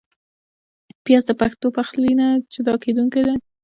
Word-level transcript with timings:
پیاز 1.03 1.23
د 1.27 1.31
پښتو 1.41 1.67
پخلي 1.77 2.11
نه 2.19 2.27
جدا 2.53 2.73
کېدونکی 2.83 3.21
دی 3.27 3.35